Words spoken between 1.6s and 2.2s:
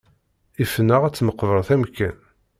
amkan.